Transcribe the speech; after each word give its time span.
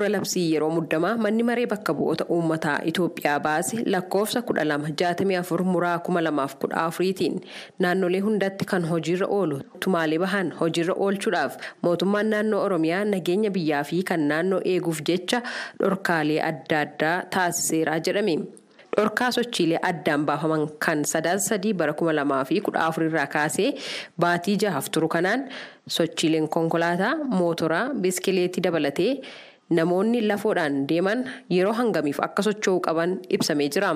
bu'uura 0.00 0.12
labsii 0.16 0.44
yeroo 0.52 0.70
muddamaa 0.76 1.16
manni 1.24 1.42
maree 1.48 1.66
bakka 1.72 1.92
bu'oota 1.98 2.24
uummataa 2.34 2.76
Itoophiyaa 2.90 3.38
baase 3.46 3.82
lakkoofsa 3.94 4.42
kudha 4.48 4.64
lama 4.64 4.88
jaatamii 5.00 5.36
afur 5.40 5.62
muraa 5.72 5.98
kuma 6.06 6.20
lamaaf 6.26 6.54
kudha 6.62 6.76
afuriitiin 6.88 7.36
naannolee 7.84 8.20
hundatti 8.26 8.64
kan 8.70 8.86
hojiirra 8.92 9.26
oolu 9.38 9.58
tumaalee 9.84 10.18
bahan 10.24 10.52
hojiirra 10.60 10.94
oolchuudhaaf 11.06 11.58
mootummaan 11.82 12.30
naannoo 12.34 12.62
Oromiyaa 12.68 13.02
nageenya 13.10 13.50
biyyaa 13.58 13.82
fi 13.90 14.02
kan 14.12 14.24
naannoo 14.30 14.60
eeguuf 14.72 15.02
jecha 15.10 15.42
dhorkaalee 15.82 16.40
adda 16.52 16.80
addaa 16.86 17.16
taasiseera 17.36 17.98
jedhame. 18.08 18.36
dhorkaa 18.96 19.28
sochiilee 19.34 19.78
addaan 19.90 20.24
baafaman 20.28 20.62
kan 20.84 21.04
sadaasa 21.10 21.48
sadii 21.50 21.72
bara 21.82 21.92
kuma 21.98 22.12
lamaa 22.18 22.40
fi 22.48 22.56
kudha 22.68 22.80
afur 22.86 23.04
irraa 23.08 23.26
kaasee 23.34 23.68
baatii 24.24 24.56
jahaaf 24.62 24.88
turu 24.96 25.08
kanaan 25.14 25.44
sochiileen 25.96 26.48
konkolaataa 26.56 27.12
mootoraa 27.38 27.84
biskileetii 28.06 28.62
dabalatee 28.66 29.12
namoonni 29.78 30.20
lafoodhaan 30.30 30.86
deeman 30.92 31.24
yeroo 31.56 31.72
hangamiif 31.82 32.20
akka 32.28 32.42
socho'uu 32.48 32.80
qaban 32.88 33.18
ibsamee 33.38 33.68
jira. 33.76 33.92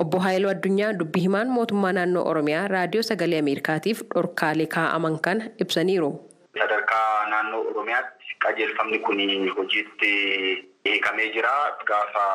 obbo 0.00 0.18
Haayiluu 0.24 0.50
Addunyaa 0.50 0.92
dubbii 0.98 1.22
himaan 1.22 1.48
mootummaa 1.54 1.92
naannoo 1.96 2.24
Oromiyaa 2.30 2.68
raadiyoo 2.72 3.02
sagalee 3.06 3.38
Ameerikaatiif 3.42 4.02
dhorkaalee 4.14 4.66
kaa'aman 4.74 5.16
kana 5.26 5.44
ibsaniiru. 5.64 6.10
Sadarkaa 6.58 7.26
naannoo 7.30 7.62
Oromiyaatti 7.70 8.36
qajeelfamni 8.44 8.98
kun 9.08 9.18
hojiitti 9.56 10.10
hiikamee 10.88 11.28
jira 11.36 11.54
gaafa. 11.90 12.26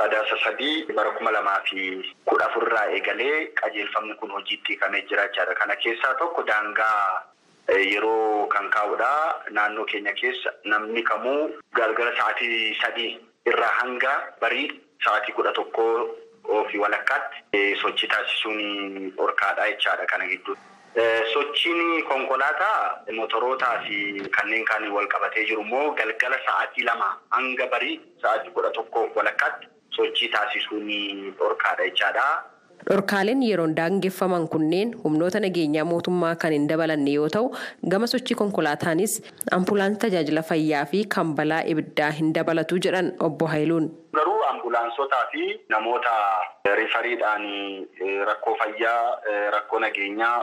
Sadaasa 0.00 0.36
sadii 0.44 0.86
bara 0.96 1.10
kuma 1.18 1.30
lamaa 1.36 1.60
fi 1.70 1.84
kudha 2.30 2.46
afurraa 2.50 2.84
eegalee 2.96 3.36
qajeelfamni 3.62 4.14
kun 4.20 4.30
hojiitti 4.38 4.68
hiikamee 4.72 5.02
jira 5.08 5.28
jechaadha. 5.28 5.54
Kana 5.60 5.76
keessaa 5.76 6.14
tokko 6.18 6.42
daangaa 6.50 7.22
yeroo 7.68 8.46
kan 8.46 8.70
kaa'udha. 8.70 9.10
Naannoo 9.50 9.84
keenya 9.84 10.12
keessa 10.12 10.50
namni 10.64 11.02
kamuu 11.02 11.50
galgala 11.74 12.12
sa'aatii 12.18 12.74
sadii 12.82 13.18
irraa 13.46 13.72
hanga 13.80 14.12
barii 14.40 14.68
sa'aatii 15.04 15.32
kudha 15.38 15.52
tokkoo 15.52 16.64
fi 16.70 16.78
walakkaatti 16.78 17.76
sochii 17.82 18.08
taasisuun 18.08 19.12
dhorkaadha 19.16 19.68
jechaadha 19.70 20.06
kana 20.06 20.26
gidduu. 20.32 20.56
Sochiin 21.32 22.04
konkolaataa 22.08 23.04
motorootaa 23.12 23.82
fi 23.86 23.96
kanneen 24.36 24.64
kaan 24.64 24.88
wal 24.92 25.08
qabatee 25.14 25.44
jiru 25.46 25.62
immoo 25.62 25.90
galgala 25.94 26.38
sa'aatii 26.46 26.84
lama 26.84 27.08
hanga 27.30 27.66
barii 27.66 28.00
sa'aatii 28.22 28.50
kudha 28.58 28.70
tokkoo 28.70 29.08
walakkaatti. 29.14 29.66
sochii 29.96 30.28
taasisuun 30.28 30.88
dhorkaadha 31.38 31.84
jechaadha. 31.88 32.24
Dhorkaaleen 32.84 33.40
yeroon 33.42 33.74
daangeffaman 33.76 34.44
kunneen 34.48 34.90
humnoota 35.04 35.40
nageenyaa 35.40 35.84
mootummaa 35.90 36.34
kan 36.42 36.52
hin 36.54 36.66
dabalanne 36.70 37.10
yoo 37.14 37.28
ta'u 37.36 37.48
gama 37.94 38.06
sochii 38.12 38.36
konkolaataanis 38.40 39.14
ambulaansii 39.56 40.00
tajaajila 40.04 40.42
fayyaa 40.50 40.84
fi 40.92 41.00
kan 41.16 41.32
balaa 41.40 41.62
ibiddaa 41.72 42.10
hin 42.20 42.32
dabalatu 42.38 42.78
jedhan 42.86 43.10
obbo 43.28 43.46
Haayiluun. 43.52 43.88
Garuu 44.18 44.38
ambulaansotaa 44.52 45.24
fi 45.32 45.48
namoota 45.74 46.14
rifariidhaan 46.82 47.44
rakkoo 48.30 48.56
fayyaa 48.62 49.20
rakkoo 49.58 49.78
nageenyaa 49.86 50.38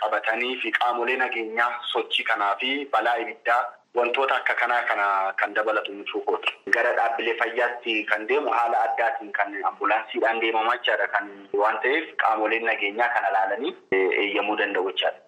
qabatanii 0.00 0.56
fi 0.62 0.72
qaamolee 0.80 1.16
nageenyaa 1.26 1.70
sochii 1.92 2.24
kanaa 2.32 2.56
fi 2.60 2.76
balaa 2.92 3.16
ibiddaa. 3.26 3.62
Wantoota 3.94 4.36
akka 4.36 4.54
kanaa 4.60 4.82
kana 4.88 5.06
kan 5.40 5.54
dabalatu 5.54 5.92
jechuudha. 5.98 6.38
Gara 6.74 6.92
dhaabbilee 6.96 7.36
fayyaatti 7.38 8.04
kan 8.10 8.26
deemu 8.28 8.50
haala 8.50 8.78
addaatiin 8.86 9.30
kan 9.32 9.54
ambulaansiidhaan 9.70 10.40
deemamaa 10.44 10.76
jechaadha 10.80 11.06
kan 11.12 11.28
waan 11.60 11.78
ta'eef 11.84 12.08
qaamoleen 12.24 12.64
nageenyaa 12.70 13.08
kana 13.14 13.28
ilaalanii 13.34 13.74
eeyyamuu 14.00 14.56
danda'u 14.62 14.90
jechaadha. 14.90 15.20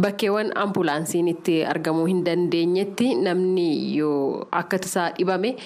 Bakkeewwan 0.00 0.52
ambulaansiin 0.64 1.28
itti 1.32 1.56
argamuu 1.72 2.04
hin 2.12 2.24
dandeenyetti 2.28 3.14
namni 3.24 3.96
yoo 3.96 4.46
akka 4.62 4.78
tasaa 4.86 5.08
dhibame 5.18 5.56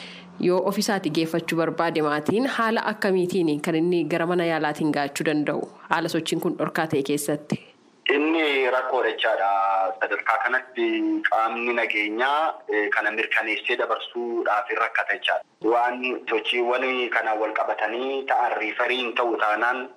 yoo 0.48 0.62
ofiisaatti 0.70 1.10
geeffachuu 1.18 1.58
barbaade 1.64 2.02
maatiin 2.08 2.46
haala 2.56 2.86
akkamiitiin 2.94 3.60
kan 3.68 3.74
inni 3.82 4.04
gara 4.14 4.26
mana 4.30 4.44
yaalaatiin 4.54 4.92
gaachuu 4.98 5.26
danda'u 5.30 5.68
haala 5.90 6.08
sochiin 6.18 6.40
kun 6.40 6.56
dhorkaa 6.58 6.86
ta'e 6.86 7.02
keessatti. 7.12 7.58
Inni 8.12 8.68
rakkoodha 8.70 9.10
jechaadha. 9.12 9.50
Sadarkaa 10.00 10.38
kanatti 10.44 10.86
qaamni 11.30 11.72
nageenyaa 11.74 12.54
kana 12.94 13.10
mirkaneessee 13.10 13.76
dabarsuudhaaf 13.80 14.68
rakkata 14.80 15.16
jechaadha. 15.16 15.44
Waan 15.62 16.02
sochiiwwan 16.28 16.84
kana 17.10 17.34
wal 17.34 17.52
qabatanii 17.54 18.26
ta'an 18.28 18.58
riifariin 18.60 19.14
ta'u 19.14 19.36
taanaan 19.36 19.88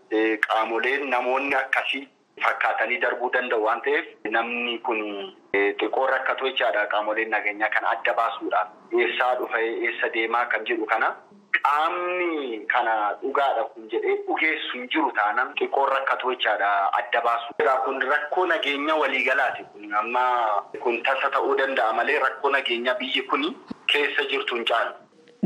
qaamoleen 0.47 1.09
namoonni 1.09 1.55
akkasii 1.55 2.07
fakkaatanii 2.43 3.01
darbuu 3.01 3.29
danda'u 3.33 3.63
waan 3.63 3.81
ta'eef 3.81 4.05
namni 4.31 4.79
kun 4.79 5.03
xiqqoo 5.53 6.07
rakkatu 6.07 6.47
jechaadha. 6.51 6.87
Qaamoleen 6.87 7.29
nageenyaa 7.29 7.69
kana 7.75 7.89
adda 7.91 8.13
baasuudhaaf 8.13 8.67
eessaa 9.03 9.35
dhufa 9.39 9.59
eessa 9.59 10.13
deemaa 10.13 10.45
kan 10.45 10.63
jedhu 10.65 10.85
kana. 10.85 11.15
Qaamni 11.67 12.63
kana 12.71 12.93
dhugaadha 13.21 13.63
kun 13.73 13.87
jedhee 13.91 14.15
dhugeessu 14.27 14.69
hin 14.77 14.85
jiru 14.93 15.09
taanaan 15.17 15.49
xiqqoon 15.59 15.89
rakkatu 15.93 16.31
jechaadha 16.33 16.69
adda 16.99 17.21
baasu. 17.25 17.53
Kun 17.85 18.01
rakkoo 18.11 18.45
nageenya 18.51 18.95
waliigalaati 19.01 19.63
kun 19.73 19.93
amma 20.01 20.23
kun 20.83 21.01
tasa 21.07 21.29
ta'uu 21.35 21.57
danda'a 21.61 21.93
malee 21.99 22.19
rakkoo 22.23 22.51
nageenya 22.55 22.93
biyyi 23.01 23.23
kun 23.33 23.43
keessa 23.93 24.23
jirtu 24.31 24.55
hin 24.55 24.65
caalu. 24.71 24.93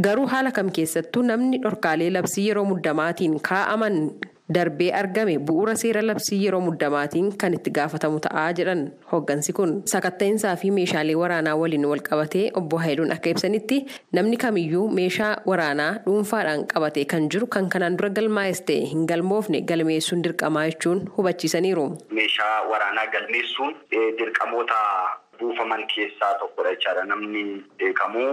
Garuu 0.08 0.28
haala 0.34 0.52
kam 0.58 0.70
keessattuu 0.78 1.24
namni 1.32 1.58
dhorkaalee 1.66 2.10
labsii 2.18 2.48
yeroo 2.50 2.66
muddamaatiin 2.74 3.40
kaa'aman 3.50 3.98
darbee 4.58 4.90
argame 5.02 5.34
bu'uura 5.50 5.76
seera 5.82 6.02
labsii 6.10 6.40
yeroo 6.46 6.62
muddamaatiin 6.68 7.28
kan 7.44 7.54
itti 7.58 7.72
gaafatamu 7.78 8.20
ta'aa 8.26 8.48
jedhan 8.60 8.82
hoggansi 9.12 9.54
kun 9.60 9.74
sakatta'insaa 9.94 10.56
fi 10.64 10.72
meeshaalee 10.78 11.16
waraanaa 11.22 11.56
waliin 11.62 11.86
wal 11.92 12.04
qabatee 12.10 12.44
obbo 12.62 12.78
Haayiluun 12.84 13.12
akka 13.18 13.30
ibsanitti 13.36 13.78
namni 14.20 14.38
kamiyyuu 14.46 14.86
meeshaa 15.00 15.32
waraanaa 15.52 15.92
dhuunfaadhaan 16.06 16.66
qabatee 16.74 17.06
kan 17.16 17.30
jiru 17.36 17.48
kan 17.58 17.70
kanaan 17.76 17.98
dura 18.02 18.10
galmaa'es 18.20 18.62
ta'e 18.70 18.86
hin 18.94 19.06
galmoofne 19.14 19.62
galmeessuun 19.74 20.24
dirqamaa 20.28 20.66
jechuun 20.70 21.02
hubachiisaniiru. 21.18 21.86
Meeshaa 22.20 22.56
waraanaa 22.72 23.08
galmeessuun 23.18 23.76
dirqamoota 24.20 24.80
buufaman 25.42 25.84
keessaa 25.96 26.34
tokkodha 26.44 26.74
jechaadha 26.76 27.04
namni 27.12 27.44
beekamuu 27.84 28.30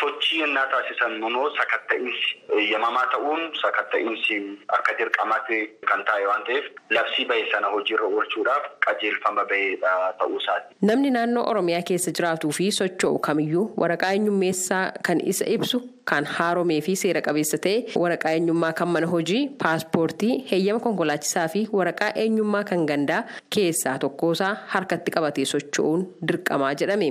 sochii 0.00 0.40
innaa 0.46 0.66
taasisan 0.74 1.16
immoo 1.18 1.48
sakatta'insi 1.58 2.30
eeyyamamaa 2.58 3.06
ta'uun 3.14 3.42
sakatta'insi 3.62 4.38
akka 4.78 4.96
dirqamaatti 4.98 5.58
kan 5.92 6.04
taa'e 6.10 6.26
waan 6.30 6.44
ta'eef 6.48 6.64
labsii 6.98 7.26
bahe 7.32 7.44
sana 7.52 7.70
hojiirra 7.74 8.06
oolchuudhaaf 8.10 8.68
qajeelfama 8.86 9.44
baheedha 9.54 9.92
ta'uusaati. 10.22 10.74
Namni 10.90 11.10
naannoo 11.16 11.44
Oromiyaa 11.54 11.82
keessa 11.90 12.10
jiraatuu 12.18 12.52
fi 12.60 12.70
socho'u 12.80 13.18
kamiyyuu 13.28 13.66
waraqaa 13.84 14.12
eenyummeessaa 14.18 14.84
kan 15.08 15.20
isa 15.34 15.44
ibsu 15.56 15.82
kan 16.10 16.24
haaromee 16.36 16.80
fi 16.86 16.94
seera 17.02 17.20
qabeessa 17.26 17.58
ta'e 17.66 17.76
waraqaa 18.04 18.32
eenyummaa 18.38 18.72
kan 18.80 18.88
mana 18.94 19.06
hojii 19.12 19.42
paaspoortii 19.62 20.32
heeyyama 20.52 20.80
konkolaachisaa 20.86 21.46
fi 21.54 21.60
waraqaa 21.80 22.10
eenyummaa 22.24 22.64
kan 22.70 22.86
gandaa 22.90 23.20
keessaa 23.56 23.98
tokkosaa 24.06 24.54
harkatti 24.74 25.10
qabatee 25.18 25.44
socho'uun 25.52 26.02
dirqamaa 26.28 26.74
jedhame. 26.82 27.08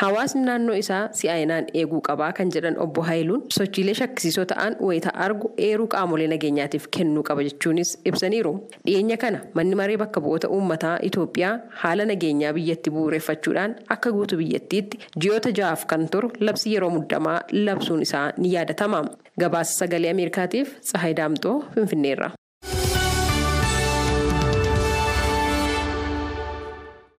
Hawaasni 0.00 0.40
naannoo 0.46 0.74
isaa 0.82 1.02
si'aayinaan 1.18 1.66
eeguu 1.80 2.00
qabaa 2.08 2.30
kan 2.38 2.48
jedhan 2.54 2.78
obbo 2.84 3.02
Haayiluun 3.08 3.42
sochiilee 3.56 3.94
shakkisiisoo 3.98 4.44
ta'an 4.52 4.76
wayita 4.86 5.12
argu 5.26 5.50
eeruu 5.66 5.86
qaamolee 5.94 6.26
nageenyaatiif 6.32 6.88
kennuu 6.96 7.22
qaba 7.28 7.44
jechuunis 7.48 7.92
ibsaniiru. 8.10 8.52
Dhiyeenya 8.86 9.16
kana 9.24 9.40
manni 9.60 9.74
maree 9.82 9.96
bakka 10.02 10.20
bu'oota 10.26 10.48
uummataa 10.58 10.96
Itoophiyaa 11.10 11.54
haala 11.84 12.04
nageenyaa 12.12 12.52
biyyatti 12.58 12.90
bu'uureffachuudhaan 12.98 13.76
akka 13.96 14.12
guutuu 14.18 14.38
biyyattiitti 14.42 14.98
ji'oota 15.24 15.54
ja'aaf 15.62 15.86
kan 15.94 16.08
turu 16.16 16.32
labsii 16.48 16.74
yeroo 16.74 16.90
muddamaa 16.98 17.40
labsuun 17.52 18.02
isaa 18.08 18.28
ni 18.38 18.52
yaadatama. 18.56 19.04
Gabaasa 19.40 19.78
sagalee 19.84 20.10
Ameerikaatiif 20.16 20.78
Tsahaay 20.80 21.14
Daamxoo 21.20 21.60
Finfinneerra. 21.74 22.30